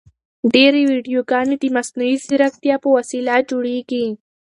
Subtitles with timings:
[0.53, 4.05] ډېرې ویډیوګانې د مصنوعي ځیرکتیا په وسیله جوړیږي.